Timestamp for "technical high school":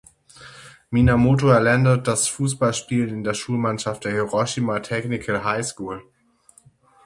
4.79-6.01